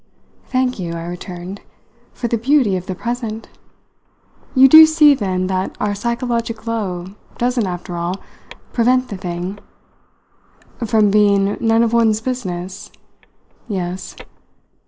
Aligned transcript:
"Thank 0.47 0.79
you," 0.79 0.93
I 0.95 1.03
returned, 1.05 1.61
"for 2.11 2.27
the 2.27 2.39
beauty 2.39 2.75
of 2.75 2.87
the 2.87 2.95
present! 2.95 3.49
You 4.55 4.67
do 4.67 4.87
see, 4.87 5.13
then, 5.13 5.45
that 5.45 5.77
our 5.79 5.93
psychologic 5.93 6.57
glow 6.57 7.13
doesn't, 7.37 7.67
after 7.67 7.95
all, 7.95 8.15
prevent 8.73 9.09
the 9.09 9.17
thing" 9.17 9.59
"From 10.87 11.11
being 11.11 11.55
none 11.59 11.83
of 11.83 11.93
one's 11.93 12.19
business? 12.19 12.89
Yes. 13.67 14.15